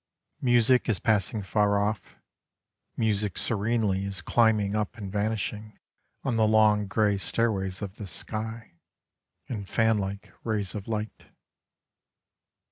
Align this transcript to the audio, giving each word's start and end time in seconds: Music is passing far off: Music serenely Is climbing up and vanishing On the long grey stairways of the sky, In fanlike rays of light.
Music 0.41 0.89
is 0.89 0.97
passing 0.97 1.43
far 1.43 1.77
off: 1.79 2.15
Music 2.97 3.37
serenely 3.37 4.03
Is 4.03 4.19
climbing 4.23 4.75
up 4.75 4.97
and 4.97 5.11
vanishing 5.11 5.77
On 6.23 6.37
the 6.37 6.47
long 6.47 6.87
grey 6.87 7.17
stairways 7.19 7.83
of 7.83 7.97
the 7.97 8.07
sky, 8.07 8.79
In 9.45 9.63
fanlike 9.63 10.33
rays 10.43 10.73
of 10.73 10.87
light. 10.87 11.25